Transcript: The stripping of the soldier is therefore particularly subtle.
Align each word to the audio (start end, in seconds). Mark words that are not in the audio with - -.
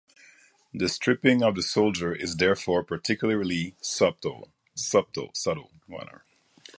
The 0.73 0.89
stripping 0.89 1.43
of 1.43 1.53
the 1.53 1.61
soldier 1.61 2.11
is 2.11 2.37
therefore 2.37 2.83
particularly 2.83 3.75
subtle. 3.81 4.51